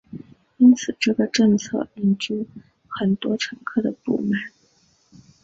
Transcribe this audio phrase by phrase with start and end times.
[0.57, 2.47] 因此这个政策引致
[2.87, 4.41] 很多乘客的不满。